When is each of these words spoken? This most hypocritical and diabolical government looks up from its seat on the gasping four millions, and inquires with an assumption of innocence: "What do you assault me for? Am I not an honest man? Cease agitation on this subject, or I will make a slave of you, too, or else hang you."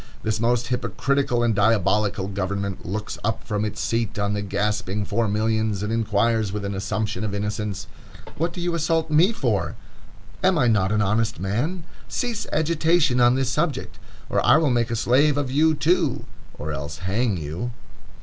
This 0.23 0.39
most 0.39 0.69
hypocritical 0.69 1.43
and 1.43 1.53
diabolical 1.53 2.27
government 2.27 2.87
looks 2.87 3.19
up 3.23 3.43
from 3.43 3.63
its 3.63 3.79
seat 3.79 4.17
on 4.17 4.33
the 4.33 4.41
gasping 4.41 5.05
four 5.05 5.27
millions, 5.27 5.83
and 5.83 5.93
inquires 5.93 6.51
with 6.51 6.65
an 6.65 6.73
assumption 6.73 7.23
of 7.23 7.35
innocence: 7.35 7.85
"What 8.35 8.51
do 8.51 8.59
you 8.61 8.73
assault 8.73 9.11
me 9.11 9.31
for? 9.31 9.75
Am 10.43 10.57
I 10.57 10.67
not 10.67 10.91
an 10.91 11.03
honest 11.03 11.39
man? 11.39 11.83
Cease 12.07 12.47
agitation 12.51 13.21
on 13.21 13.35
this 13.35 13.51
subject, 13.51 13.99
or 14.27 14.43
I 14.43 14.57
will 14.57 14.71
make 14.71 14.89
a 14.89 14.95
slave 14.95 15.37
of 15.37 15.51
you, 15.51 15.75
too, 15.75 16.25
or 16.57 16.71
else 16.71 16.97
hang 17.05 17.37
you." 17.37 17.69